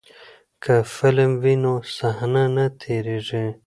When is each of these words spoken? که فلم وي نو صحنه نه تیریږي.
که 0.63 0.75
فلم 0.95 1.31
وي 1.41 1.55
نو 1.63 1.73
صحنه 1.97 2.43
نه 2.55 2.65
تیریږي. 2.81 3.45